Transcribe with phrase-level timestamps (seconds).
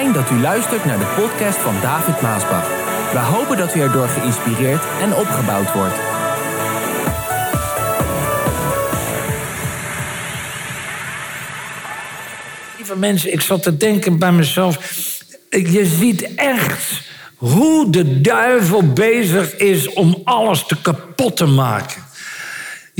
[0.00, 2.68] Dat u luistert naar de podcast van David Maasbach.
[3.12, 5.94] We hopen dat u erdoor geïnspireerd en opgebouwd wordt.
[12.76, 14.76] Lieve mensen, ik zat te denken bij mezelf.
[15.50, 17.02] Je ziet echt
[17.36, 21.99] hoe de duivel bezig is om alles te kapot te maken.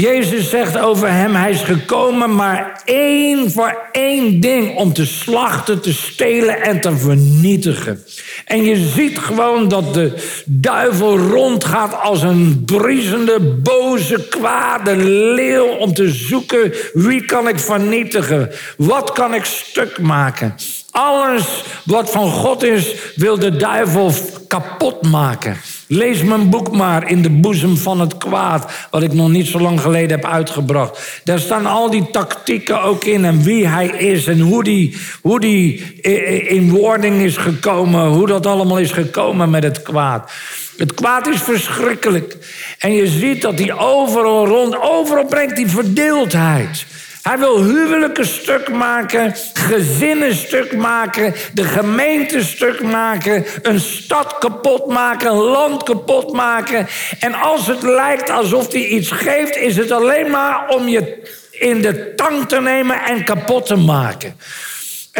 [0.00, 5.80] Jezus zegt over hem, hij is gekomen maar één voor één ding om te slachten,
[5.80, 8.04] te stelen en te vernietigen.
[8.44, 10.12] En je ziet gewoon dat de
[10.44, 14.96] duivel rondgaat als een briesende, boze, kwade
[15.34, 20.54] leeuw om te zoeken wie kan ik vernietigen, wat kan ik stuk maken.
[20.90, 24.12] Alles wat van God is, wil de duivel
[24.48, 25.56] kapot maken.
[25.92, 29.60] Lees mijn boek maar in de boezem van het kwaad, wat ik nog niet zo
[29.60, 31.20] lang geleden heb uitgebracht.
[31.24, 35.40] Daar staan al die tactieken ook in en wie hij is en hoe die, hoe
[35.40, 36.00] die
[36.48, 40.32] in wording is gekomen, hoe dat allemaal is gekomen met het kwaad.
[40.76, 42.36] Het kwaad is verschrikkelijk.
[42.78, 46.86] En je ziet dat hij overal rond, overal brengt die verdeeldheid.
[47.22, 54.86] Hij wil huwelijken stuk maken, gezinnen stuk maken, de gemeente stuk maken, een stad kapot
[54.86, 56.86] maken, een land kapot maken.
[57.18, 61.82] En als het lijkt alsof hij iets geeft, is het alleen maar om je in
[61.82, 64.36] de tang te nemen en kapot te maken.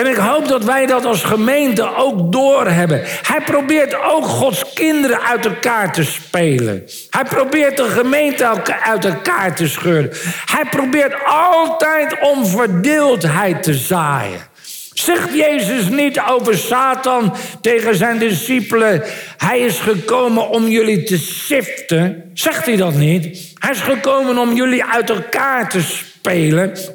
[0.01, 3.03] En ik hoop dat wij dat als gemeente ook doorhebben.
[3.23, 6.85] Hij probeert ook Gods kinderen uit elkaar te spelen.
[7.11, 8.47] Hij probeert de gemeente
[8.85, 10.11] uit elkaar te scheuren.
[10.45, 14.41] Hij probeert altijd om verdeeldheid te zaaien.
[14.93, 19.03] Zegt Jezus niet over Satan tegen zijn discipelen:
[19.37, 22.31] Hij is gekomen om jullie te siften?
[22.35, 23.53] Zegt hij dat niet?
[23.59, 26.10] Hij is gekomen om jullie uit elkaar te spelen,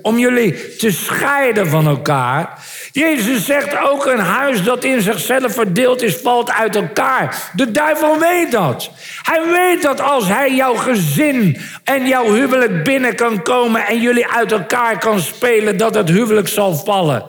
[0.01, 2.59] om jullie te scheiden van elkaar.
[2.91, 7.51] Jezus zegt ook: een huis dat in zichzelf verdeeld is, valt uit elkaar.
[7.53, 8.89] De duivel weet dat.
[9.21, 14.27] Hij weet dat als hij jouw gezin en jouw huwelijk binnen kan komen en jullie
[14.27, 17.25] uit elkaar kan spelen, dat het huwelijk zal vallen.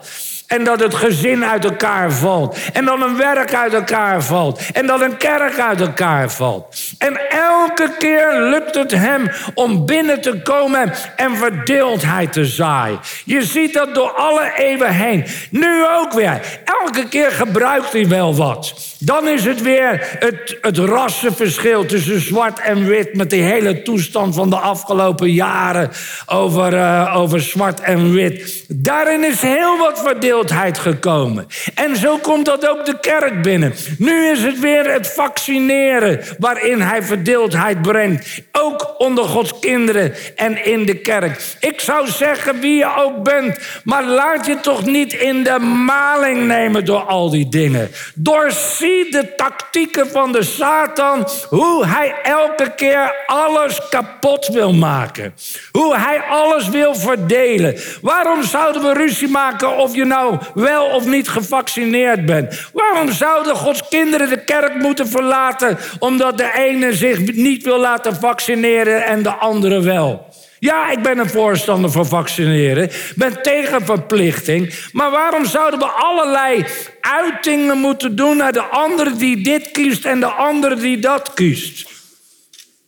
[0.47, 2.57] En dat het gezin uit elkaar valt.
[2.73, 4.61] En dat een werk uit elkaar valt.
[4.73, 6.65] En dat een kerk uit elkaar valt.
[6.97, 12.99] En elke keer lukt het hem om binnen te komen en verdeeldheid te zaaien.
[13.25, 15.25] Je ziet dat door alle eeuwen heen.
[15.51, 16.41] Nu ook weer.
[16.83, 18.73] Elke keer gebruikt hij wel wat.
[18.99, 23.15] Dan is het weer het, het rassenverschil tussen zwart en wit.
[23.15, 25.91] Met die hele toestand van de afgelopen jaren
[26.25, 28.65] over, uh, over zwart en wit.
[28.67, 31.47] Daarin is heel wat verdeeld gekomen.
[31.75, 33.73] En zo komt dat ook de kerk binnen.
[33.97, 38.41] Nu is het weer het vaccineren waarin hij verdeeldheid brengt.
[38.51, 41.55] Ook onder Gods kinderen en in de kerk.
[41.59, 46.47] Ik zou zeggen wie je ook bent, maar laat je toch niet in de maling
[46.47, 47.89] nemen door al die dingen.
[48.15, 55.35] Doorzie de tactieken van de Satan, hoe hij elke keer alles kapot wil maken.
[55.71, 57.79] Hoe hij alles wil verdelen.
[58.01, 62.69] Waarom zouden we ruzie maken of je nou wel of niet gevaccineerd bent?
[62.73, 68.15] Waarom zouden Gods kinderen de kerk moeten verlaten omdat de ene zich niet wil laten
[68.15, 70.25] vaccineren en de andere wel?
[70.59, 72.89] Ja, ik ben een voorstander van vaccineren.
[73.15, 74.73] ben tegen verplichting.
[74.91, 76.65] Maar waarom zouden we allerlei
[77.01, 81.95] uitingen moeten doen naar de andere die dit kiest en de andere die dat kiest?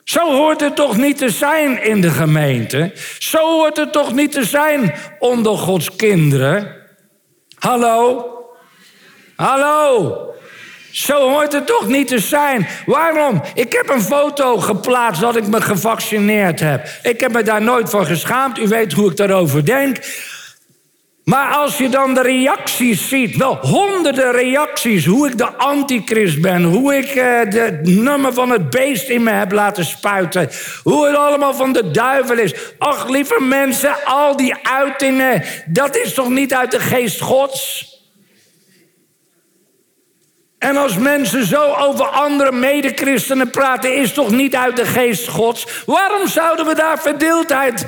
[0.04, 2.92] Zo hoort het toch niet te zijn in de gemeente?
[3.20, 6.79] Zo hoort het toch niet te zijn onder Gods kinderen?
[7.60, 8.26] Hallo?
[9.36, 10.26] Hallo?
[10.92, 12.68] Zo hoort het toch niet te zijn.
[12.86, 13.42] Waarom?
[13.54, 16.88] Ik heb een foto geplaatst dat ik me gevaccineerd heb.
[17.04, 18.60] Ik heb me daar nooit voor geschaamd.
[18.60, 19.98] U weet hoe ik daarover denk.
[21.30, 26.64] Maar als je dan de reacties ziet, wel honderden reacties, hoe ik de antichrist ben,
[26.64, 30.50] hoe ik uh, de nummer van het beest in me heb laten spuiten,
[30.84, 32.54] hoe het allemaal van de duivel is.
[32.78, 37.88] Ach, lieve mensen, al die uitingen, dat is toch niet uit de geest Gods?
[40.58, 45.84] En als mensen zo over andere medechristenen praten, is toch niet uit de geest Gods?
[45.86, 47.86] Waarom zouden we daar verdeeldheid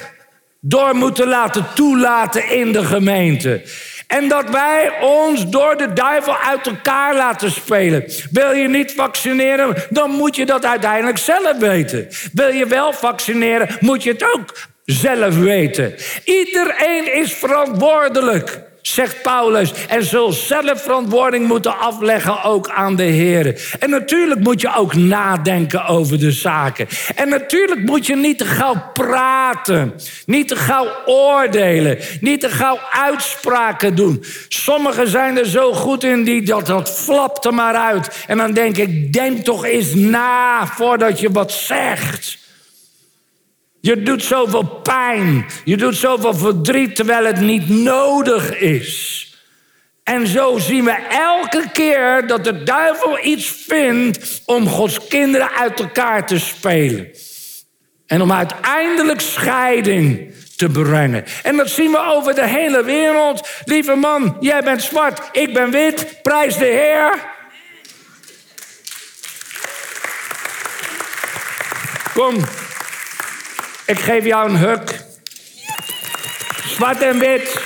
[0.61, 3.61] door moeten laten toelaten in de gemeente.
[4.07, 8.05] En dat wij ons door de duivel uit elkaar laten spelen.
[8.31, 12.07] Wil je niet vaccineren, dan moet je dat uiteindelijk zelf weten.
[12.33, 14.53] Wil je wel vaccineren, moet je het ook
[14.85, 15.95] zelf weten.
[16.23, 18.70] Iedereen is verantwoordelijk.
[18.81, 19.73] Zegt Paulus.
[19.87, 23.75] En zul zelf verantwoording moeten afleggen ook aan de Heer.
[23.79, 26.87] En natuurlijk moet je ook nadenken over de zaken.
[27.15, 29.93] En natuurlijk moet je niet te gauw praten.
[30.25, 31.97] Niet te gauw oordelen.
[32.19, 34.23] Niet te gauw uitspraken doen.
[34.47, 38.23] Sommigen zijn er zo goed in die dat, dat flapt er maar uit.
[38.27, 42.39] En dan denk ik, denk toch eens na voordat je wat zegt.
[43.81, 45.45] Je doet zoveel pijn.
[45.63, 49.25] Je doet zoveel verdriet terwijl het niet nodig is.
[50.03, 55.79] En zo zien we elke keer dat de duivel iets vindt om Gods kinderen uit
[55.79, 57.11] elkaar te spelen.
[58.07, 61.23] En om uiteindelijk scheiding te brengen.
[61.43, 63.49] En dat zien we over de hele wereld.
[63.65, 67.13] Lieve man, jij bent zwart, ik ben wit, prijs de Heer.
[72.13, 72.35] Kom,
[73.85, 75.03] ik geef jou een huk.
[76.67, 77.61] Zwart en wit,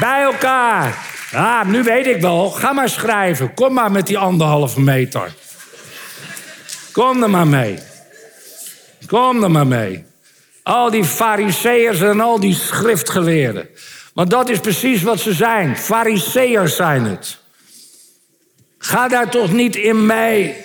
[0.00, 1.10] bij elkaar.
[1.32, 2.50] Ah, nu weet ik wel.
[2.50, 3.54] Ga maar schrijven.
[3.54, 5.34] Kom maar met die anderhalve meter.
[6.92, 7.78] Kom er maar mee.
[9.06, 10.04] Kom er maar mee.
[10.62, 13.68] Al die fariseërs en al die schriftgeleerden.
[14.14, 15.76] Want dat is precies wat ze zijn.
[15.76, 17.38] Fariseërs zijn het.
[18.78, 20.56] Ga daar toch niet in mee.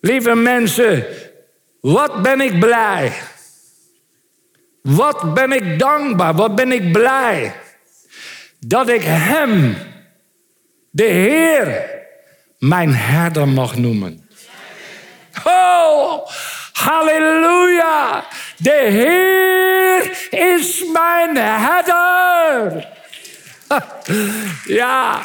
[0.00, 1.06] Lieve mensen,
[1.80, 3.12] wat ben ik blij.
[4.86, 7.54] Wat ben ik dankbaar, wat ben ik blij.
[8.60, 9.76] Dat ik Hem,
[10.90, 11.90] de Heer,
[12.58, 14.28] mijn herder mag noemen.
[15.44, 16.26] Oh,
[16.72, 18.24] halleluja.
[18.56, 22.88] De Heer is mijn herder.
[24.64, 25.20] Ja.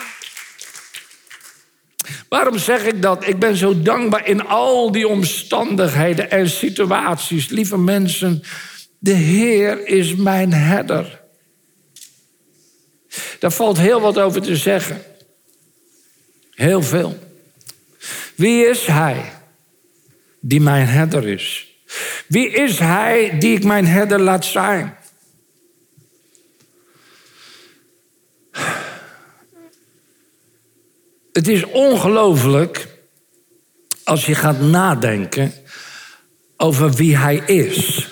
[2.29, 3.27] Waarom zeg ik dat?
[3.27, 7.49] Ik ben zo dankbaar in al die omstandigheden en situaties.
[7.49, 8.43] Lieve mensen,
[9.03, 11.21] de Heer is mijn herder.
[13.39, 15.01] Daar valt heel wat over te zeggen.
[16.51, 17.17] Heel veel.
[18.35, 19.33] Wie is Hij
[20.39, 21.75] die mijn herder is?
[22.27, 24.97] Wie is Hij die ik mijn herder laat zijn?
[31.31, 32.87] Het is ongelooflijk
[34.03, 35.53] als je gaat nadenken
[36.57, 38.10] over wie Hij is.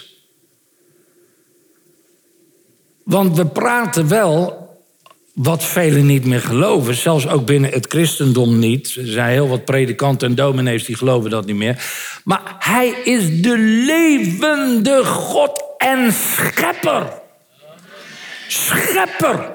[3.10, 4.68] Want we praten wel
[5.34, 8.96] wat velen niet meer geloven, zelfs ook binnen het christendom niet.
[8.96, 11.84] Er zijn heel wat predikanten en dominees die geloven dat niet meer.
[12.24, 17.08] Maar hij is de levende God en schepper.
[18.48, 19.52] Schepper.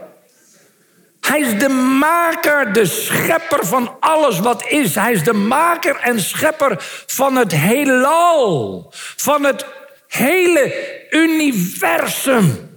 [1.20, 1.68] Hij is de
[1.98, 4.94] maker, de schepper van alles wat is.
[4.94, 6.76] Hij is de maker en schepper
[7.06, 8.86] van het heelal.
[9.16, 9.66] Van het
[10.08, 10.74] hele
[11.10, 12.72] universum.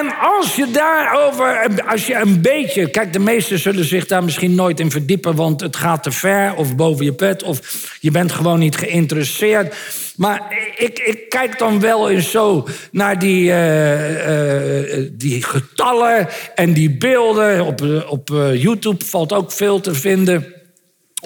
[0.00, 2.90] En als je daarover, als je een beetje.
[2.90, 6.54] Kijk, de meesten zullen zich daar misschien nooit in verdiepen, want het gaat te ver
[6.54, 7.60] of boven je pet of
[8.00, 9.76] je bent gewoon niet geïnteresseerd.
[10.16, 10.40] Maar
[10.76, 16.96] ik, ik kijk dan wel eens zo naar die, uh, uh, die getallen en die
[16.96, 17.64] beelden.
[17.64, 20.63] Op, op YouTube valt ook veel te vinden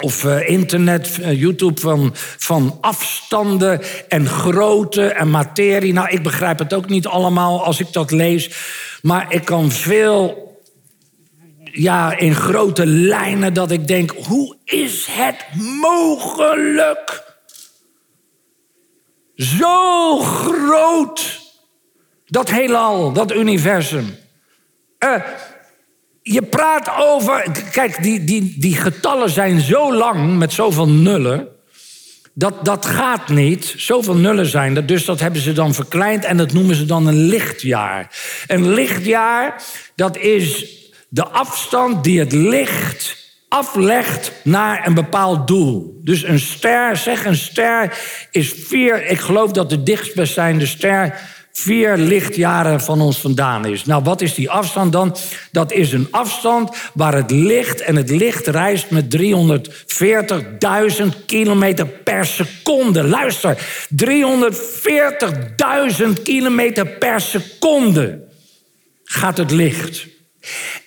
[0.01, 5.93] of uh, internet, uh, YouTube van, van afstanden en grootte en materie.
[5.93, 8.51] Nou, ik begrijp het ook niet allemaal als ik dat lees.
[9.03, 10.49] Maar ik kan veel,
[11.73, 15.47] ja, in grote lijnen dat ik denk: hoe is het
[15.81, 17.27] mogelijk?
[19.35, 21.41] Zo groot,
[22.27, 24.17] dat heelal, dat universum.
[24.99, 25.15] Uh,
[26.33, 27.47] je praat over.
[27.73, 31.49] Kijk, die, die, die getallen zijn zo lang met zoveel nullen.
[32.35, 33.75] Dat, dat gaat niet.
[33.77, 34.87] Zoveel nullen zijn er.
[34.87, 38.17] Dus dat hebben ze dan verkleind en dat noemen ze dan een lichtjaar.
[38.47, 39.63] Een lichtjaar,
[39.95, 40.67] dat is
[41.09, 43.17] de afstand die het licht
[43.49, 46.01] aflegt naar een bepaald doel.
[46.05, 47.99] Dus een ster, zeg een ster,
[48.31, 49.07] is vier.
[49.07, 51.21] Ik geloof dat de dichtstbijzijnde ster
[51.63, 53.85] vier lichtjaren van ons vandaan is.
[53.85, 55.17] Nou, wat is die afstand dan?
[55.53, 59.25] Dat is een afstand waar het licht en het licht reist met 340.000
[61.27, 63.05] kilometer per seconde.
[63.05, 64.07] Luister, 340.000
[66.23, 68.27] kilometer per seconde
[69.05, 70.07] gaat het licht.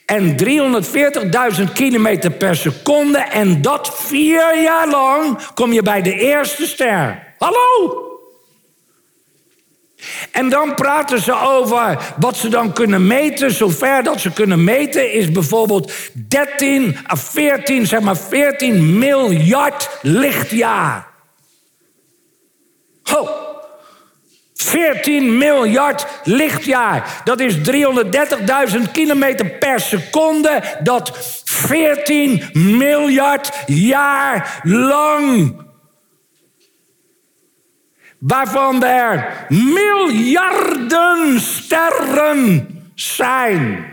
[0.05, 6.65] En 340.000 kilometer per seconde en dat vier jaar lang kom je bij de eerste
[6.65, 7.33] ster.
[7.37, 8.10] Hallo?
[10.31, 13.51] En dan praten ze over wat ze dan kunnen meten.
[13.51, 21.07] Zover dat ze kunnen meten is bijvoorbeeld 13 à 14, zeg maar 14 miljard lichtjaar.
[23.03, 23.49] Ho!
[24.53, 27.21] 14 miljard lichtjaar.
[27.23, 30.61] Dat is 330.000 kilometer per seconde.
[30.83, 31.11] Dat
[31.45, 35.55] 14 miljard jaar lang.
[38.21, 43.85] Waarvan er miljarden sterren zijn.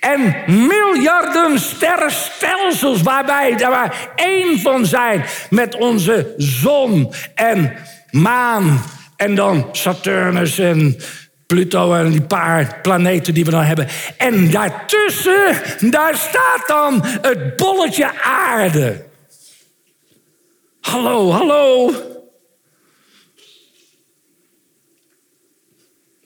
[0.00, 7.76] En miljarden sterrenstelsels waar wij daar één van zijn met onze zon en
[8.10, 8.82] maan
[9.16, 10.96] en dan Saturnus en
[11.46, 13.88] Pluto en die paar planeten die we dan hebben.
[14.16, 15.54] En daartussen,
[15.90, 19.04] daar staat dan het bolletje aarde.
[20.80, 21.92] Hallo, hallo.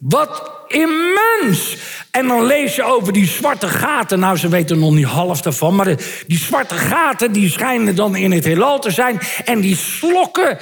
[0.08, 1.76] Wat immens.
[2.10, 4.18] En dan lees je over die zwarte gaten.
[4.18, 5.74] Nou, ze weten nog niet half daarvan.
[5.74, 5.96] Maar
[6.26, 9.20] die zwarte gaten die schijnen dan in het heelal te zijn.
[9.44, 10.58] En die slokken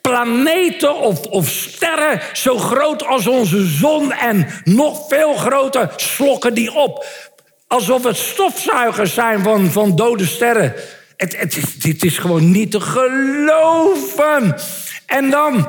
[0.00, 6.74] planeten of, of sterren zo groot als onze zon en nog veel groter slokken die
[6.74, 7.06] op.
[7.66, 10.74] Alsof het stofzuigers zijn van, van dode sterren.
[11.16, 14.56] Het, het, is gewoon niet te geloven.
[15.06, 15.68] En dan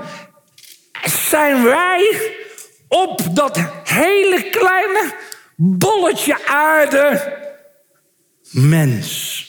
[1.30, 2.36] zijn wij
[2.88, 5.14] op dat hele kleine
[5.56, 7.38] bolletje aarde
[8.52, 9.46] mens.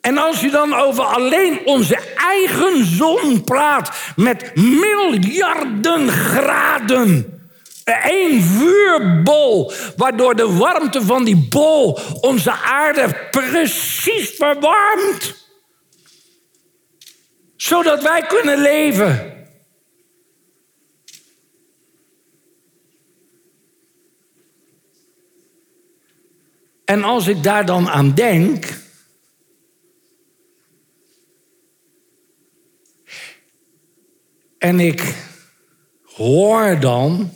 [0.00, 7.40] En als je dan over alleen onze eigen zon praat met miljarden graden.
[7.84, 15.34] Eén vuurbol, waardoor de warmte van die bol onze aarde precies verwarmt.
[17.56, 19.41] Zodat wij kunnen leven.
[26.92, 28.80] En als ik daar dan aan denk,
[34.58, 35.14] En ik
[36.02, 37.30] hoor dan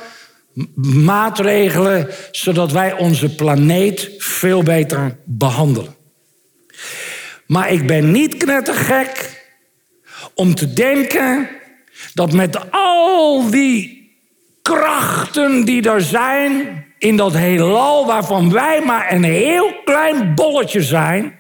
[1.04, 5.96] maatregelen zodat wij onze planeet veel beter behandelen.
[7.46, 9.42] Maar ik ben niet knettergek
[10.34, 11.50] om te denken
[12.14, 14.12] dat met al die
[14.62, 21.40] krachten die er zijn in dat heelal waarvan wij maar een heel klein bolletje zijn,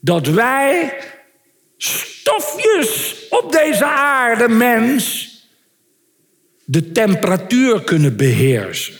[0.00, 0.94] dat wij
[1.76, 5.30] stofjes op deze aarde, mens,
[6.64, 8.94] de temperatuur kunnen beheersen.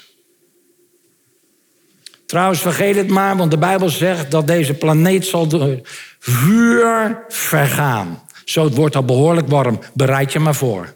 [2.26, 5.80] Trouwens, vergeet het maar, want de Bijbel zegt dat deze planeet zal door
[6.18, 8.22] vuur vergaan.
[8.44, 9.78] Zo, het wordt al behoorlijk warm.
[9.94, 10.94] Bereid je maar voor.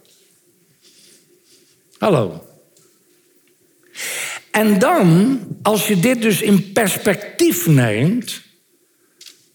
[1.97, 2.43] Hallo.
[4.51, 8.41] En dan, als je dit dus in perspectief neemt,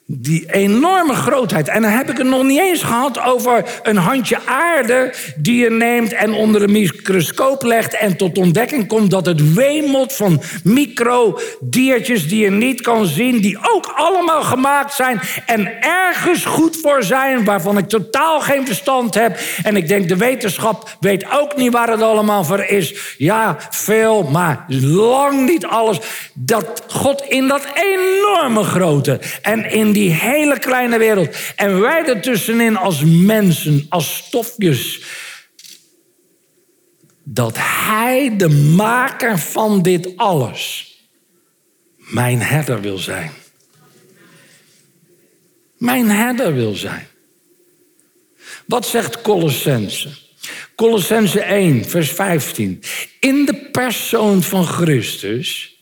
[0.08, 1.68] die enorme grootheid.
[1.68, 5.70] En dan heb ik het nog niet eens gehad over een handje aarde die je
[5.70, 12.28] neemt en onder een microscoop legt en tot ontdekking komt dat het wemelt van microdiertjes
[12.28, 17.44] die je niet kan zien, die ook allemaal gemaakt zijn en ergens goed voor zijn,
[17.44, 19.38] waarvan ik totaal geen verstand heb.
[19.62, 23.14] En ik denk de wetenschap weet ook niet waar het allemaal voor is.
[23.18, 25.98] Ja, veel, maar lang niet alles.
[26.34, 31.36] Dat God in dat enorme grote en in die hele kleine wereld.
[31.56, 35.00] En wij ertussenin als mensen, als stofjes.
[37.22, 40.94] Dat Hij, de maker van dit alles,
[41.96, 43.30] mijn herder wil zijn.
[45.78, 47.06] Mijn herder wil zijn.
[48.66, 50.10] Wat zegt Colossense?
[50.74, 52.82] Colossense 1, vers 15.
[53.20, 55.76] In de persoon van Christus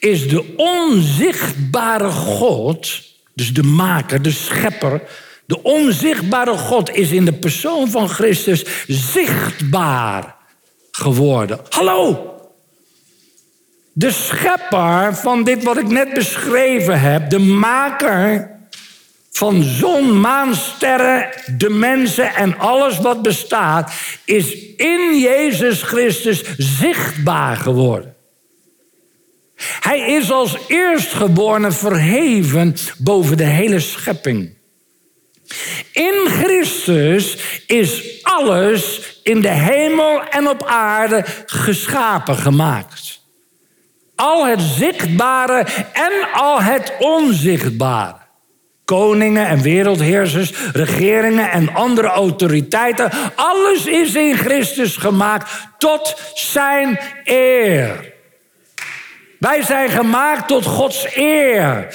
[0.00, 3.08] is de onzichtbare God
[3.40, 5.02] dus de maker, de schepper,
[5.46, 10.34] de onzichtbare God is in de persoon van Christus zichtbaar
[10.90, 11.60] geworden.
[11.68, 12.34] Hallo!
[13.92, 18.50] De schepper van dit wat ik net beschreven heb, de maker
[19.30, 23.92] van zon, maan, sterren, de mensen en alles wat bestaat,
[24.24, 28.14] is in Jezus Christus zichtbaar geworden.
[29.80, 34.58] Hij is als eerstgeborene verheven boven de hele schepping.
[35.92, 37.36] In Christus
[37.66, 43.20] is alles in de hemel en op aarde geschapen gemaakt.
[44.14, 48.18] Al het zichtbare en al het onzichtbare.
[48.84, 53.10] Koningen en wereldheersers, regeringen en andere autoriteiten.
[53.34, 58.09] Alles is in Christus gemaakt tot zijn eer.
[59.40, 61.86] Wij zijn gemaakt tot Gods eer.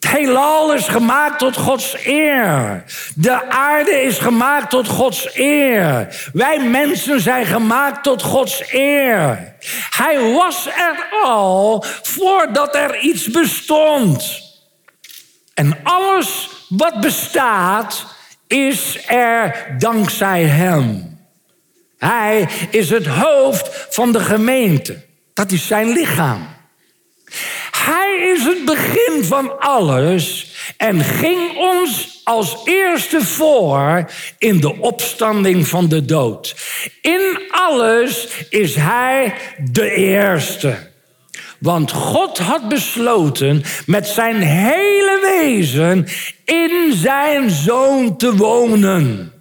[0.00, 2.84] Het heelal is gemaakt tot Gods eer.
[3.14, 6.16] De aarde is gemaakt tot Gods eer.
[6.32, 9.54] Wij mensen zijn gemaakt tot Gods eer.
[9.90, 14.42] Hij was er al voordat er iets bestond.
[15.54, 18.06] En alles wat bestaat
[18.46, 21.18] is er dankzij Hem.
[21.98, 25.04] Hij is het hoofd van de gemeente.
[25.34, 26.58] Dat is zijn lichaam.
[28.20, 35.88] Is het begin van alles en ging ons als eerste voor in de opstanding van
[35.88, 36.56] de dood.
[37.02, 39.34] In alles is Hij
[39.70, 40.88] de eerste.
[41.58, 46.06] Want God had besloten met zijn hele wezen
[46.44, 49.32] in zijn zoon te wonen.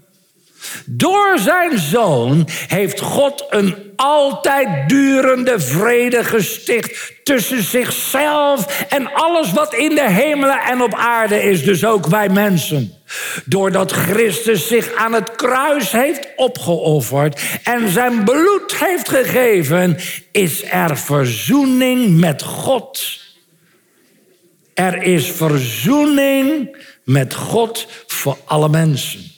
[0.85, 9.73] Door zijn zoon heeft God een altijd durende vrede gesticht tussen zichzelf en alles wat
[9.73, 12.93] in de hemelen en op aarde is, dus ook wij mensen.
[13.45, 19.97] Doordat Christus zich aan het kruis heeft opgeofferd en zijn bloed heeft gegeven,
[20.31, 23.19] is er verzoening met God.
[24.73, 29.28] Er is verzoening met God voor alle mensen.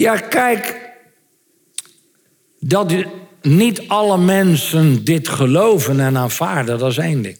[0.00, 0.92] Ja, kijk,
[2.60, 2.92] dat
[3.42, 7.38] niet alle mensen dit geloven en aanvaarden, dat is één ding.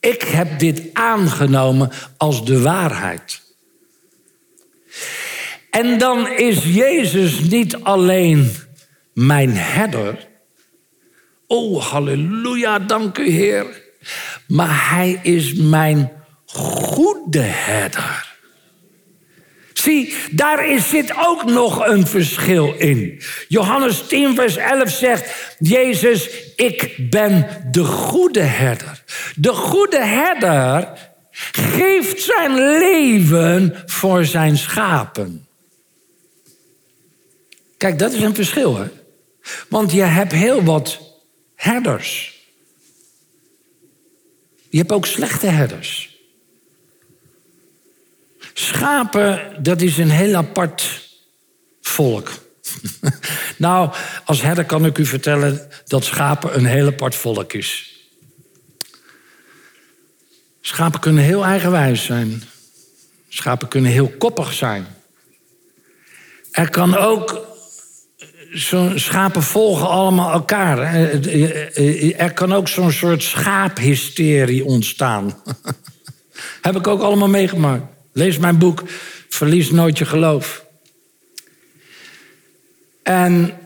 [0.00, 3.42] Ik heb dit aangenomen als de waarheid.
[5.70, 8.50] En dan is Jezus niet alleen
[9.12, 10.28] mijn herder.
[11.46, 13.82] Oh, halleluja, dank u Heer.
[14.46, 16.12] Maar hij is mijn
[16.44, 18.29] goede herder.
[19.72, 23.22] Zie, daar zit ook nog een verschil in.
[23.48, 29.02] Johannes 10, vers 11 zegt: Jezus, ik ben de goede herder.
[29.36, 30.88] De goede herder
[31.52, 35.46] geeft zijn leven voor zijn schapen.
[37.76, 38.86] Kijk, dat is een verschil, hè?
[39.68, 40.98] Want je hebt heel wat
[41.54, 42.38] herders.
[44.68, 46.09] Je hebt ook slechte herders.
[48.60, 51.08] Schapen, dat is een heel apart
[51.80, 52.30] volk.
[53.56, 53.90] nou,
[54.24, 57.94] als herder kan ik u vertellen dat schapen een heel apart volk is.
[60.60, 62.42] Schapen kunnen heel eigenwijs zijn.
[63.28, 64.86] Schapen kunnen heel koppig zijn.
[66.50, 67.48] Er kan ook.
[68.52, 70.78] Zo'n schapen volgen allemaal elkaar.
[72.16, 75.42] Er kan ook zo'n soort schaaphysterie ontstaan.
[76.62, 77.89] Heb ik ook allemaal meegemaakt.
[78.12, 78.84] Lees mijn boek,
[79.28, 80.64] Verlies nooit je geloof.
[83.02, 83.58] En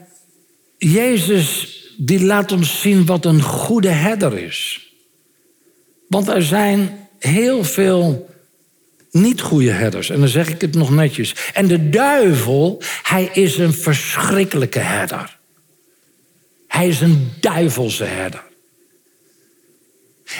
[0.78, 4.88] Jezus die laat ons zien wat een goede herder is.
[6.08, 8.30] Want er zijn heel veel
[9.10, 10.10] niet goede herders.
[10.10, 11.34] En dan zeg ik het nog netjes.
[11.52, 15.36] En de duivel, hij is een verschrikkelijke herder.
[16.68, 18.42] Hij is een duivelse herder.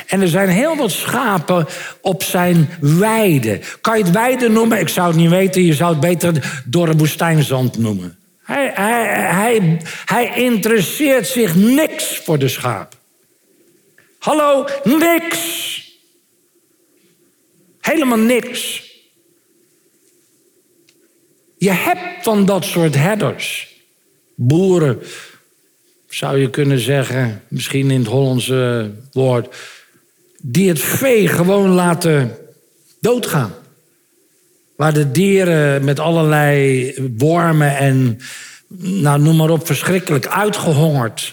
[0.06, 1.66] En er zijn heel wat schapen
[2.00, 3.60] op zijn weide.
[3.80, 4.78] Kan je het weide noemen?
[4.78, 5.64] Ik zou het niet weten.
[5.64, 8.18] Je zou het beter door een woestijnzand noemen.
[8.42, 9.04] Hij, hij,
[9.34, 12.96] hij, hij interesseert zich niks voor de schaap.
[14.18, 15.82] Hallo, niks.
[17.80, 18.82] Helemaal niks.
[21.58, 23.72] Je hebt van dat soort herders.
[24.34, 25.02] Boeren,
[26.08, 29.56] zou je kunnen zeggen, misschien in het Hollandse woord
[30.46, 32.36] die het vee gewoon laten
[33.00, 33.54] doodgaan.
[34.76, 38.18] Waar de dieren met allerlei wormen en,
[38.78, 41.32] nou noem maar op, verschrikkelijk uitgehongerd.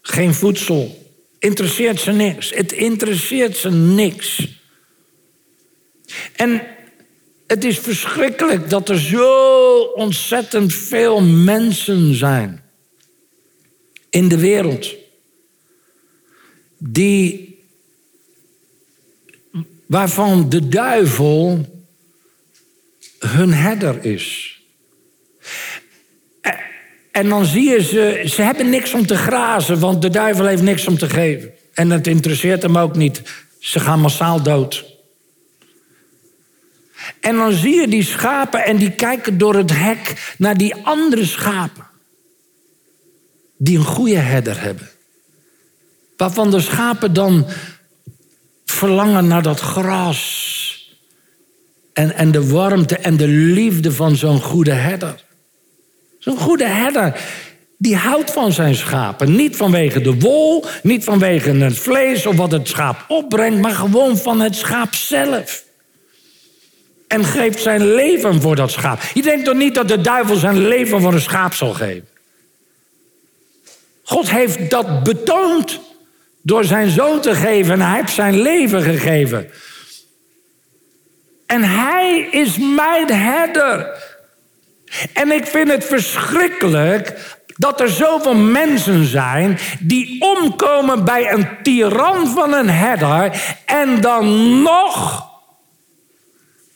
[0.00, 1.12] Geen voedsel.
[1.38, 2.50] Interesseert ze niks.
[2.54, 4.48] Het interesseert ze niks.
[6.36, 6.62] En
[7.46, 12.62] het is verschrikkelijk dat er zo ontzettend veel mensen zijn
[14.10, 14.94] in de wereld
[16.78, 17.47] die,
[19.88, 21.66] waarvan de duivel
[23.18, 24.56] hun herder is.
[27.12, 30.62] En dan zie je ze, ze hebben niks om te grazen, want de duivel heeft
[30.62, 31.50] niks om te geven.
[31.74, 33.22] En het interesseert hem ook niet.
[33.58, 34.84] Ze gaan massaal dood.
[37.20, 41.24] En dan zie je die schapen en die kijken door het hek naar die andere
[41.24, 41.86] schapen.
[43.56, 44.88] Die een goede herder hebben.
[46.16, 47.46] Waarvan de schapen dan
[48.72, 50.56] verlangen naar dat gras.
[51.92, 55.24] En, en de warmte en de liefde van zo'n goede herder.
[56.18, 57.20] Zo'n goede herder,
[57.78, 59.36] die houdt van zijn schapen.
[59.36, 64.16] Niet vanwege de wol, niet vanwege het vlees of wat het schaap opbrengt, maar gewoon
[64.16, 65.64] van het schaap zelf.
[67.06, 69.00] En geeft zijn leven voor dat schaap.
[69.14, 72.08] Je denkt toch niet dat de duivel zijn leven voor een schaap zal geven?
[74.02, 75.80] God heeft dat betoond
[76.48, 77.72] door zijn zoon te geven.
[77.72, 79.50] En hij heeft zijn leven gegeven.
[81.46, 84.02] En hij is mijn herder.
[85.12, 87.14] En ik vind het verschrikkelijk
[87.56, 94.62] dat er zoveel mensen zijn die omkomen bij een tiran van een herder en dan
[94.62, 95.26] nog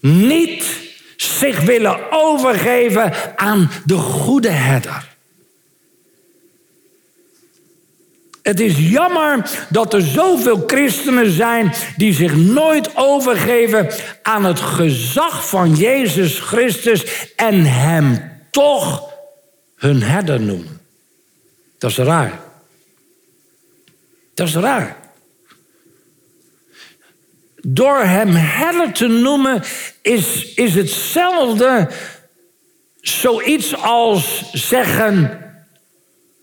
[0.01, 0.65] niet
[1.17, 5.12] zich willen overgeven aan de goede herder.
[8.43, 13.91] Het is jammer dat er zoveel christenen zijn die zich nooit overgeven
[14.23, 19.11] aan het gezag van Jezus Christus en Hem toch
[19.77, 20.81] hun herder noemen.
[21.79, 22.41] Dat is raar.
[24.35, 24.97] Dat is raar.
[27.57, 29.63] Door Hem herder te noemen
[30.01, 31.89] is, is hetzelfde
[33.01, 35.41] zoiets als zeggen: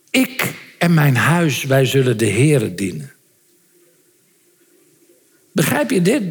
[0.09, 3.11] Ik en mijn huis, wij zullen de Heeren dienen.
[5.51, 6.23] Begrijp je dit?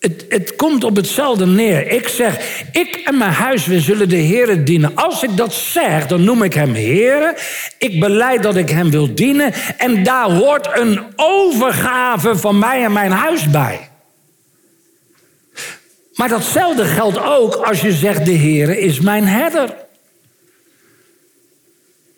[0.00, 1.90] Het, het, komt op hetzelfde neer.
[1.90, 4.94] Ik zeg, ik en mijn huis, we zullen de Heeren dienen.
[4.94, 7.34] Als ik dat zeg, dan noem ik hem Heeren.
[7.78, 9.52] Ik beleid dat ik hem wil dienen.
[9.76, 13.88] En daar hoort een overgave van mij en mijn huis bij.
[16.14, 19.85] Maar datzelfde geldt ook als je zegt, de Heere is mijn herder.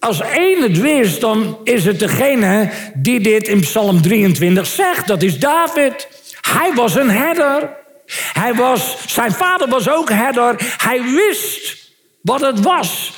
[0.08, 5.06] Als één het wist, dan is het degene die dit in Psalm 23 zegt.
[5.06, 6.08] Dat is David.
[6.40, 7.76] Hij was een herder.
[8.32, 10.54] Hij was, zijn vader was ook herder.
[10.76, 11.76] Hij wist
[12.22, 13.12] wat het was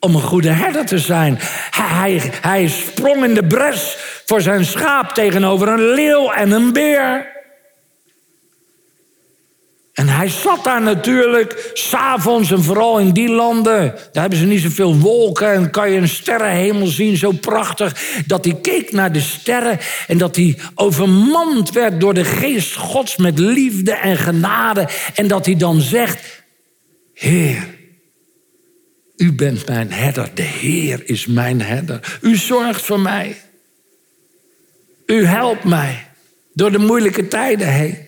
[0.00, 1.38] om een goede herder te zijn.
[1.70, 6.72] Hij, hij, hij sprong in de bres voor zijn schaap tegenover een leeuw en een
[6.72, 7.35] beer.
[9.96, 13.94] En hij zat daar natuurlijk, s'avonds en vooral in die landen.
[14.12, 17.96] Daar hebben ze niet zoveel wolken en kan je een sterrenhemel zien, zo prachtig.
[18.26, 23.16] Dat hij keek naar de sterren en dat hij overmand werd door de geest Gods
[23.16, 24.88] met liefde en genade.
[25.14, 26.42] En dat hij dan zegt,
[27.14, 27.66] Heer,
[29.16, 32.18] u bent mijn herder, de Heer is mijn herder.
[32.20, 33.36] U zorgt voor mij.
[35.06, 36.06] U helpt mij
[36.54, 38.05] door de moeilijke tijden heen.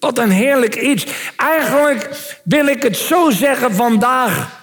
[0.00, 1.06] Wat een heerlijk iets.
[1.36, 2.08] Eigenlijk
[2.44, 4.56] wil ik het zo zeggen vandaag.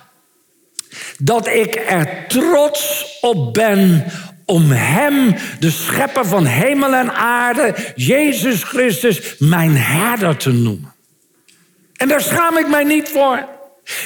[1.17, 4.05] Dat ik er trots op ben
[4.45, 10.93] om Hem, de schepper van hemel en aarde, Jezus Christus, mijn herder te noemen.
[11.93, 13.45] En daar schaam ik mij niet voor.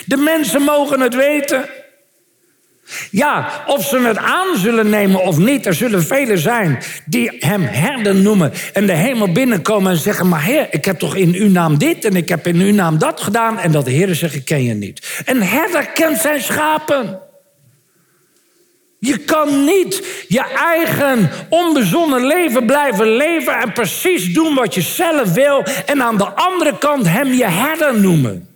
[0.05, 1.69] De mensen mogen het weten.
[3.11, 7.61] Ja, of ze het aan zullen nemen of niet, er zullen velen zijn die hem
[7.61, 11.49] herder noemen en de hemel binnenkomen en zeggen: Maar Heer, ik heb toch in uw
[11.49, 13.59] naam dit en ik heb in uw naam dat gedaan.
[13.59, 15.21] En dat de Heer zegt: Ik ken je niet.
[15.25, 17.19] Een herder kent zijn schapen.
[18.99, 25.33] Je kan niet je eigen onbezonnen leven blijven leven en precies doen wat je zelf
[25.33, 28.49] wil en aan de andere kant hem je herder noemen.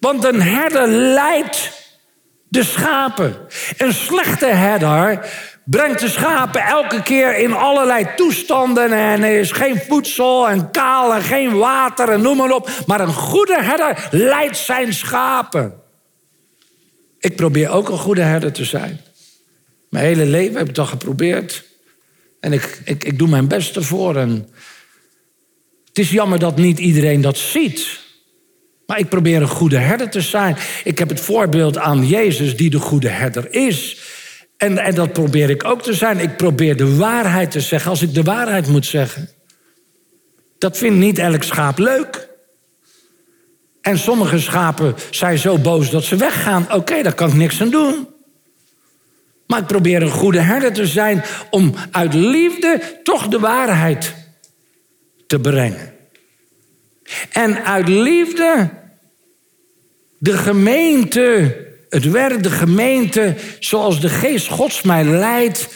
[0.00, 1.81] Want een herder leidt
[2.52, 3.36] de schapen.
[3.76, 5.30] Een slechte herder
[5.64, 11.14] brengt de schapen elke keer in allerlei toestanden en er is geen voedsel en kaal
[11.14, 12.70] en geen water en noem maar op.
[12.86, 15.74] Maar een goede herder leidt zijn schapen.
[17.18, 19.00] Ik probeer ook een goede herder te zijn.
[19.88, 21.64] Mijn hele leven heb ik dat geprobeerd.
[22.40, 24.16] En ik, ik, ik doe mijn best ervoor.
[24.16, 24.48] En
[25.88, 28.00] het is jammer dat niet iedereen dat ziet.
[28.92, 30.56] Maar ik probeer een goede herder te zijn.
[30.84, 34.00] Ik heb het voorbeeld aan Jezus, die de goede herder is.
[34.56, 36.18] En, en dat probeer ik ook te zijn.
[36.18, 39.28] Ik probeer de waarheid te zeggen als ik de waarheid moet zeggen.
[40.58, 42.28] Dat vindt niet elk schaap leuk.
[43.80, 46.72] En sommige schapen zijn zo boos dat ze weggaan.
[46.72, 48.08] Oké, daar kan ik niks aan doen.
[49.46, 54.14] Maar ik probeer een goede herder te zijn om uit liefde toch de waarheid
[55.26, 55.92] te brengen.
[57.30, 58.80] En uit liefde
[60.22, 61.56] de gemeente,
[61.88, 65.68] het werk, de gemeente, zoals de geest Gods mij leidt,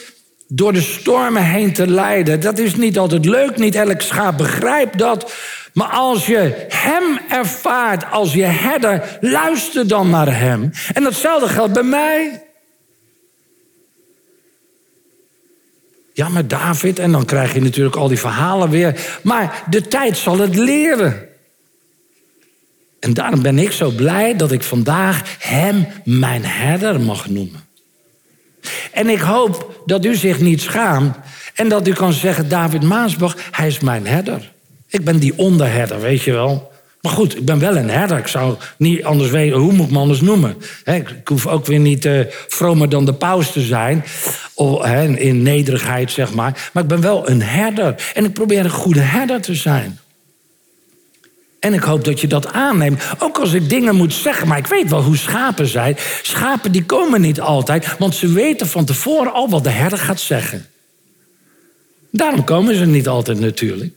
[0.47, 2.39] door de stormen heen te leiden.
[2.39, 5.33] Dat is niet altijd leuk, niet elk schaap begrijpt dat.
[5.73, 10.71] Maar als je hem ervaart als je herder, luister dan naar hem.
[10.93, 12.43] En datzelfde geldt bij mij.
[16.13, 19.19] Ja, maar David, en dan krijg je natuurlijk al die verhalen weer.
[19.23, 21.26] Maar de tijd zal het leren.
[23.07, 27.59] En daarom ben ik zo blij dat ik vandaag hem mijn herder mag noemen.
[28.91, 31.15] En ik hoop dat u zich niet schaamt
[31.55, 34.51] en dat u kan zeggen: David Maasbach, hij is mijn herder.
[34.87, 36.71] Ik ben die onderherder, weet je wel.
[37.01, 38.17] Maar goed, ik ben wel een herder.
[38.17, 40.57] Ik zou niet anders weten, hoe moet ik me anders noemen?
[40.85, 44.03] ik hoef ook weer niet uh, vromer dan de paus te zijn.
[45.17, 46.69] in nederigheid, zeg maar.
[46.73, 47.95] Maar ik ben wel een herder.
[48.13, 49.99] En ik probeer een goede herder te zijn.
[51.59, 53.03] En ik hoop dat je dat aanneemt.
[53.19, 55.97] Ook als ik dingen moet zeggen, maar ik weet wel hoe schapen zijn.
[56.21, 60.19] Schapen die komen niet altijd, want ze weten van tevoren al wat de herder gaat
[60.19, 60.65] zeggen.
[62.11, 63.93] Daarom komen ze niet altijd natuurlijk.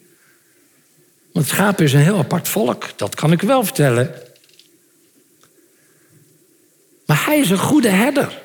[1.33, 4.15] Want schapen is een heel apart volk, dat kan ik wel vertellen.
[7.07, 8.43] Maar hij is een goede herder.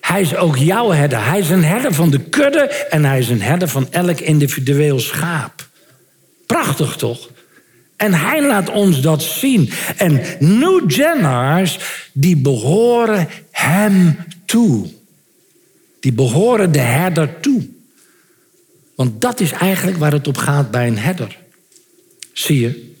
[0.00, 1.24] Hij is ook jouw herder.
[1.26, 5.00] Hij is een herder van de kudde en hij is een herder van elk individueel
[5.00, 5.68] schaap.
[6.46, 7.28] Prachtig toch?
[7.96, 9.70] En hij laat ons dat zien.
[9.96, 11.78] En New Jenners,
[12.12, 14.86] die behoren hem toe.
[16.00, 17.68] Die behoren de herder toe.
[18.94, 21.38] Want dat is eigenlijk waar het op gaat bij een herder.
[22.32, 22.94] Zie je?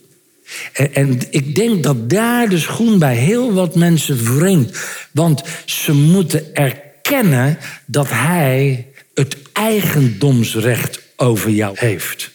[0.72, 4.78] En, en, ik denk dat daar de schoen bij heel wat mensen wringt.
[5.12, 12.30] Want ze moeten erkennen dat hij het eigendomsrecht over jou heeft.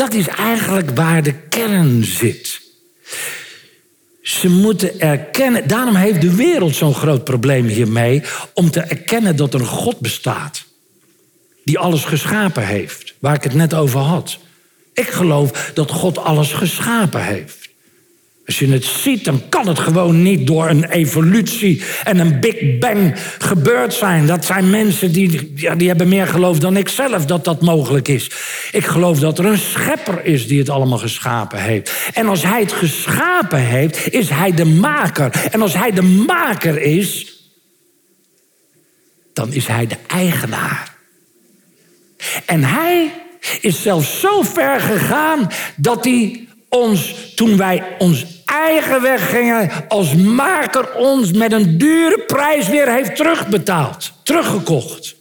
[0.00, 2.60] Dat is eigenlijk waar de kern zit.
[4.22, 8.22] Ze moeten erkennen, daarom heeft de wereld zo'n groot probleem hiermee,
[8.54, 10.64] om te erkennen dat er een God bestaat.
[11.64, 14.38] Die alles geschapen heeft, waar ik het net over had.
[14.94, 17.59] Ik geloof dat God alles geschapen heeft.
[18.50, 22.78] Als je het ziet, dan kan het gewoon niet door een evolutie en een Big
[22.78, 24.26] Bang gebeurd zijn.
[24.26, 28.08] Dat zijn mensen die, ja, die hebben meer geloof dan ik zelf dat dat mogelijk
[28.08, 28.30] is.
[28.72, 31.92] Ik geloof dat er een schepper is die het allemaal geschapen heeft.
[32.14, 35.48] En als hij het geschapen heeft, is hij de maker.
[35.50, 37.36] En als hij de maker is,
[39.32, 40.94] dan is hij de eigenaar.
[42.44, 43.12] En hij
[43.60, 50.14] is zelfs zo ver gegaan dat hij ons, toen wij ons eigen weg gingen, als
[50.14, 55.14] maker ons met een dure prijs weer heeft terugbetaald, teruggekocht.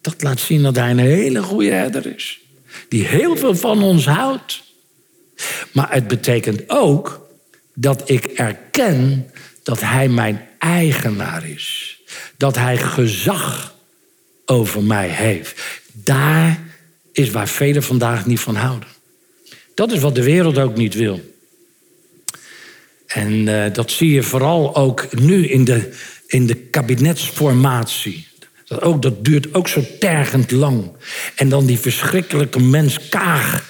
[0.00, 2.40] Dat laat zien dat hij een hele goede herder is,
[2.88, 4.62] die heel veel van ons houdt.
[5.72, 7.28] Maar het betekent ook
[7.74, 9.30] dat ik erken
[9.62, 11.98] dat hij mijn eigenaar is.
[12.36, 13.74] Dat hij gezag
[14.46, 15.62] over mij heeft.
[15.92, 16.60] Daar
[17.12, 18.88] is waar velen vandaag niet van houden.
[19.74, 21.35] Dat is wat de wereld ook niet wil.
[23.16, 25.92] En uh, dat zie je vooral ook nu in de,
[26.26, 28.26] in de kabinetsformatie.
[28.64, 30.92] Dat, ook, dat duurt ook zo tergend lang.
[31.36, 33.64] En dan die verschrikkelijke mens Kaag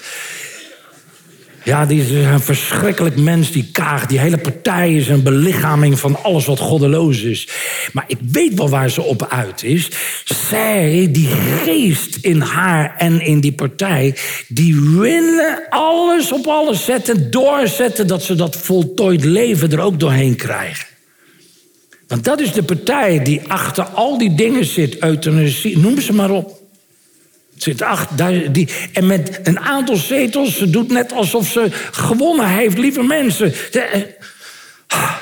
[1.67, 4.05] ja, die is een verschrikkelijk mens, die Kaag.
[4.05, 7.47] Die hele partij is een belichaming van alles wat goddeloos is.
[7.93, 9.89] Maar ik weet wel waar ze op uit is.
[10.25, 11.27] Zij, die
[11.63, 14.15] geest in haar en in die partij...
[14.47, 18.07] die willen alles op alles zetten, doorzetten...
[18.07, 20.87] dat ze dat voltooid leven er ook doorheen krijgen.
[22.07, 25.03] Want dat is de partij die achter al die dingen zit.
[25.03, 26.56] Euthanasie, noem ze maar op.
[27.57, 28.09] Zit acht,
[28.53, 33.53] die, en met een aantal zetels, ze doet net alsof ze gewonnen heeft, lieve mensen.
[33.71, 34.15] De,
[34.93, 35.15] uh,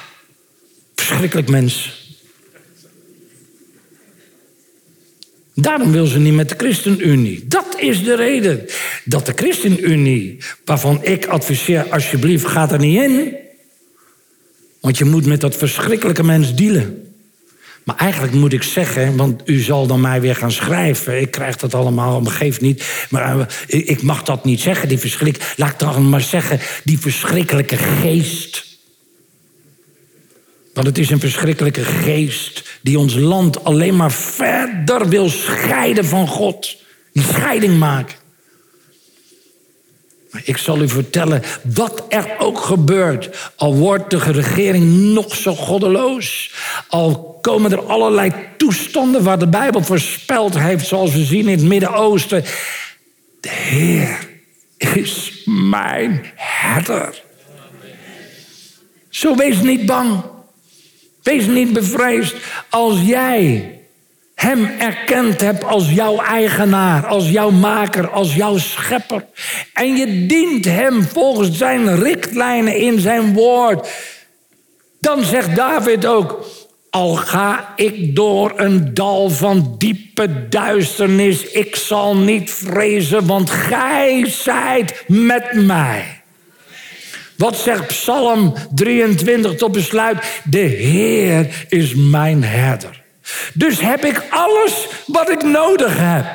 [0.95, 2.03] verschrikkelijk mens.
[5.53, 7.45] Daarom wil ze niet met de ChristenUnie.
[7.47, 8.65] Dat is de reden.
[9.05, 13.35] Dat de ChristenUnie, waarvan ik adviseer, alsjeblieft, ga er niet in.
[14.79, 17.04] Want je moet met dat verschrikkelijke mens dealen.
[17.85, 21.21] Maar eigenlijk moet ik zeggen, want u zal dan mij weer gaan schrijven.
[21.21, 23.05] Ik krijg dat allemaal, geeft niet.
[23.09, 25.53] Maar uh, ik mag dat niet zeggen, die verschrik.
[25.55, 28.65] Laat ik dan maar zeggen, die verschrikkelijke geest.
[30.73, 36.27] Want het is een verschrikkelijke geest die ons land alleen maar verder wil scheiden van
[36.27, 36.77] God.
[37.13, 38.15] Die scheiding maken.
[40.31, 41.41] Maar ik zal u vertellen,
[41.73, 46.53] wat er ook gebeurt, al wordt de regering nog zo goddeloos,
[46.87, 51.67] al komen er allerlei toestanden waar de Bijbel voorspeld heeft, zoals we zien in het
[51.67, 52.43] Midden-Oosten.
[53.39, 54.27] De Heer
[54.77, 57.21] is mijn herder.
[59.09, 60.21] Zo wees niet bang.
[61.23, 62.35] Wees niet bevreesd
[62.69, 63.71] als jij
[64.35, 69.25] hem erkend hebt als jouw eigenaar, als jouw maker, als jouw schepper.
[69.73, 73.89] En je dient hem volgens zijn richtlijnen in zijn woord.
[74.99, 76.45] Dan zegt David ook,
[76.95, 84.25] al ga ik door een dal van diepe duisternis, ik zal niet vrezen, want gij
[84.29, 86.21] zijt met mij.
[87.37, 90.41] Wat zegt Psalm 23 tot besluit?
[90.43, 93.01] De Heer is mijn herder.
[93.53, 96.25] Dus heb ik alles wat ik nodig heb.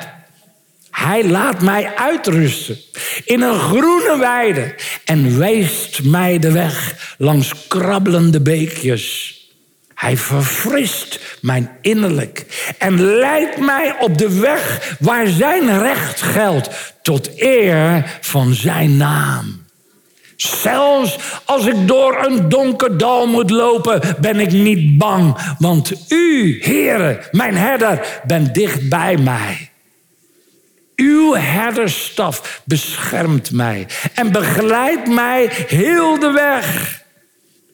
[0.91, 2.77] Hij laat mij uitrusten
[3.25, 9.39] in een groene weide en wijst mij de weg langs krabbelende beekjes.
[10.01, 12.45] Hij verfrist mijn innerlijk
[12.77, 19.65] en leidt mij op de weg waar zijn recht geldt, tot eer van zijn naam.
[20.35, 26.59] Zelfs als ik door een donker dal moet lopen, ben ik niet bang, want u,
[26.63, 29.69] Heere, mijn herder, bent dicht bij mij.
[30.95, 36.99] Uw herderstaf beschermt mij en begeleidt mij heel de weg.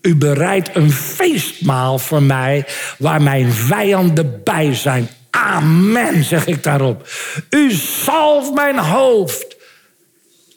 [0.08, 2.66] U bereidt een feestmaal voor mij
[2.98, 5.10] waar mijn vijanden bij zijn.
[5.30, 7.10] Amen, zeg ik daarop.
[7.50, 9.56] U zalft mijn hoofd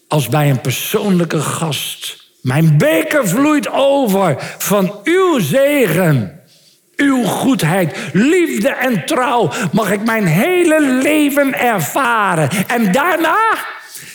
[0.08, 2.24] als bij een persoonlijke gast.
[2.42, 6.40] Mijn beker vloeit over van uw zegen.
[6.96, 12.48] Uw goedheid, liefde en trouw mag ik mijn hele leven ervaren.
[12.66, 13.56] En daarna,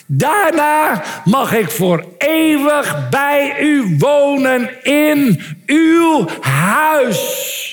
[0.06, 7.65] daarna mag ik voor eeuwig bij u wonen in uw huis.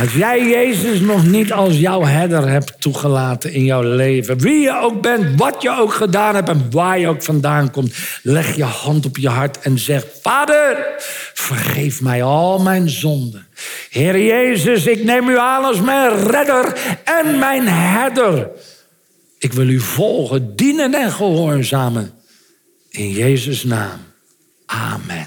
[0.00, 4.80] Als jij Jezus nog niet als jouw herder hebt toegelaten in jouw leven, wie je
[4.80, 8.64] ook bent, wat je ook gedaan hebt en waar je ook vandaan komt, leg je
[8.64, 10.94] hand op je hart en zeg: Vader,
[11.34, 13.46] vergeef mij al mijn zonden.
[13.90, 18.48] Heer Jezus, ik neem u aan als mijn redder en mijn herder.
[19.38, 22.10] Ik wil u volgen, dienen en gehoorzamen.
[22.90, 23.98] In Jezus' naam.
[24.66, 25.26] Amen.